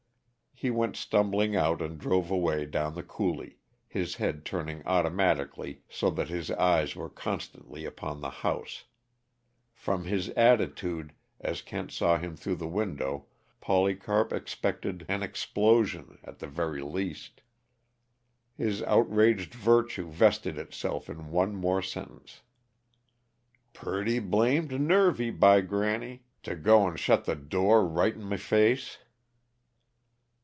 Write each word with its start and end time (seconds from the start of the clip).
He 0.53 0.69
went 0.69 0.95
stumbling 0.95 1.55
out 1.55 1.81
and 1.81 1.97
drove 1.97 2.29
away 2.29 2.67
down 2.67 2.93
the 2.93 3.01
coulee, 3.01 3.57
his 3.87 4.17
head 4.17 4.45
turning 4.45 4.83
automatically 4.85 5.81
so 5.89 6.11
that 6.11 6.27
his 6.29 6.51
eyes 6.51 6.95
were 6.95 7.09
constantly 7.09 7.83
upon 7.83 8.21
the 8.21 8.29
house; 8.29 8.83
from 9.73 10.03
his 10.03 10.29
attitude, 10.37 11.13
as 11.39 11.63
Kent 11.63 11.91
saw 11.91 12.19
him 12.19 12.35
through 12.35 12.57
the 12.57 12.67
window 12.67 13.25
Polycarp 13.59 14.31
expected 14.31 15.03
an 15.09 15.23
explosion, 15.23 16.19
at 16.23 16.37
the 16.37 16.47
very 16.47 16.83
least. 16.83 17.41
His 18.55 18.83
outraged 18.83 19.55
virtue 19.55 20.05
vested 20.11 20.59
itself 20.59 21.09
in 21.09 21.31
one 21.31 21.55
more 21.55 21.81
sentence; 21.81 22.41
"Purty 23.73 24.19
blamed 24.19 24.79
nervy, 24.79 25.31
by 25.31 25.61
granny 25.61 26.21
to 26.43 26.55
go 26.55 26.87
'n' 26.87 26.97
shut 26.97 27.25
the 27.25 27.35
door 27.35 27.83
right 27.87 28.13
in 28.13 28.31
m' 28.31 28.37
face!" 28.37 28.99